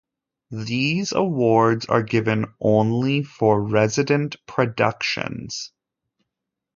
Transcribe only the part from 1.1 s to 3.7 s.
awards are given only for